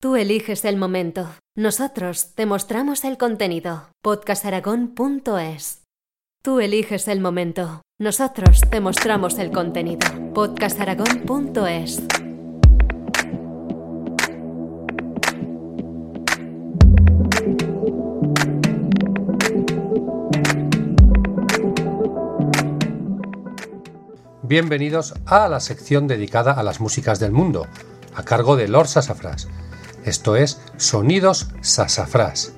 [0.00, 1.28] Tú eliges el momento.
[1.56, 3.90] Nosotros te mostramos el contenido.
[4.00, 5.82] podcastaragón.es.
[6.40, 7.82] Tú eliges el momento.
[7.98, 10.06] Nosotros te mostramos el contenido.
[10.34, 12.00] podcastaragón.es.
[24.44, 27.66] Bienvenidos a la sección dedicada a las músicas del mundo,
[28.14, 29.48] a cargo de Lord Sassafras.
[30.08, 32.54] Esto es Sonidos Sassafras.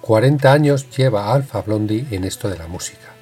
[0.00, 3.12] Cuarenta años lleva Alpha Blondie en esto de la música.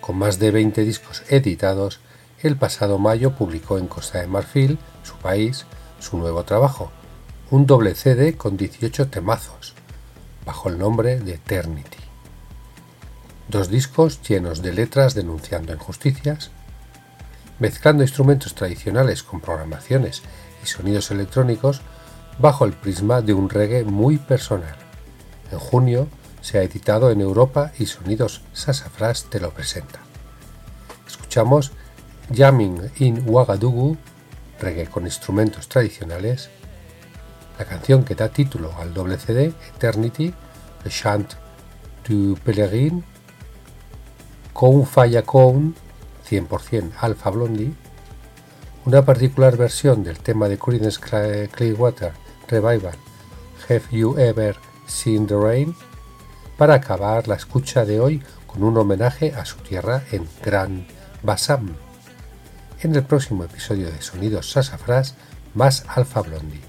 [0.00, 1.98] Con más de 20 discos editados,
[2.44, 5.64] el pasado mayo publicó en Costa de Marfil, su país,
[5.98, 6.90] su nuevo trabajo,
[7.50, 9.74] un doble CD con 18 temazos,
[10.44, 11.98] bajo el nombre de Eternity.
[13.48, 16.50] Dos discos llenos de letras denunciando injusticias,
[17.58, 20.22] mezclando instrumentos tradicionales con programaciones
[20.62, 21.80] y sonidos electrónicos
[22.38, 24.76] bajo el prisma de un reggae muy personal.
[25.50, 26.08] En junio
[26.42, 30.00] se ha editado en Europa y Sonidos Sassafras te lo presenta.
[31.06, 31.72] Escuchamos
[32.32, 33.96] Jamming in Ouagadougou,
[34.60, 36.48] reggae con instrumentos tradicionales,
[37.58, 40.32] la canción que da título al doble CD, Eternity,
[40.84, 41.34] Le Chant
[42.08, 43.04] du Pèlerin,
[44.52, 45.74] Con Faya Con,
[46.28, 47.74] 100% Alpha Blondie,
[48.86, 51.00] una particular versión del tema de Creedence
[51.50, 52.12] Clearwater
[52.48, 52.96] Revival,
[53.68, 54.56] Have You Ever
[54.86, 55.74] Seen the Rain,
[56.56, 60.86] para acabar la escucha de hoy con un homenaje a su tierra en Gran
[61.22, 61.83] Bassam.
[62.84, 65.16] En el próximo episodio de Sonidos Sassafras,
[65.54, 66.60] más Alfa Blondie.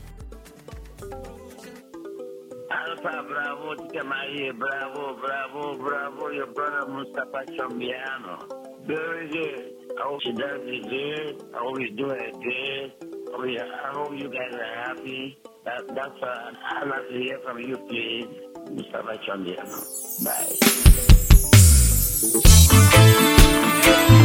[2.69, 8.47] Alpha Bravo, Tikamaye, bravo, bravo, bravo, your brother Mustafa Chombiano.
[8.87, 9.73] Very good.
[9.99, 11.43] I hope she does it good.
[11.53, 12.93] I hope you're doing good.
[13.49, 15.37] You, I hope you guys are happy.
[15.65, 18.29] That, that's uh, I'd like to hear from you, please.
[18.71, 19.83] Mustafa Chombiano.
[24.23, 24.24] Bye.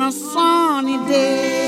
[0.00, 1.67] on a sunny day.